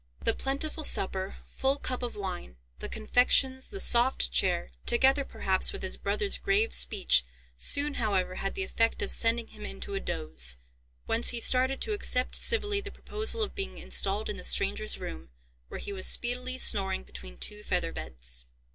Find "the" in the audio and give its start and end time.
0.23-0.33, 2.79-2.89, 3.69-3.79, 8.55-8.63, 12.81-12.89, 14.37-14.43